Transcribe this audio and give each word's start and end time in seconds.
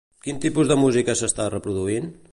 Quin 0.27 0.39
tipus 0.45 0.71
de 0.71 0.79
música 0.85 1.17
s'està 1.21 1.47
reproduint? 1.57 2.11